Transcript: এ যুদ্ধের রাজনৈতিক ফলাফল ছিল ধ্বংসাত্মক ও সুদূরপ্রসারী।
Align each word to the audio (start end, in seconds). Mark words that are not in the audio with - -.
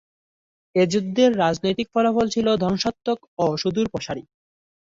এ 0.75 0.83
যুদ্ধের 0.91 1.31
রাজনৈতিক 1.37 1.87
ফলাফল 1.93 2.25
ছিল 2.35 2.47
ধ্বংসাত্মক 2.63 3.19
ও 3.37 3.45
সুদূরপ্রসারী। 3.57 4.23